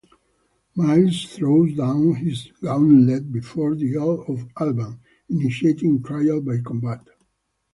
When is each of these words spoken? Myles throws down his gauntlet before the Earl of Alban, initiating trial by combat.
Myles 0.73 1.25
throws 1.25 1.75
down 1.77 2.15
his 2.15 2.51
gauntlet 2.59 3.31
before 3.31 3.75
the 3.75 3.95
Earl 3.97 4.23
of 4.27 4.47
Alban, 4.59 4.99
initiating 5.29 6.01
trial 6.01 6.41
by 6.41 6.57
combat. 6.57 7.07